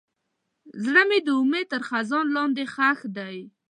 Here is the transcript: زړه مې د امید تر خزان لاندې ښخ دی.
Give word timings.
زړه 0.83 1.03
مې 1.09 1.19
د 1.25 1.27
امید 1.39 1.65
تر 1.71 1.81
خزان 1.87 2.25
لاندې 2.35 2.63
ښخ 2.73 2.99
دی. 3.17 3.37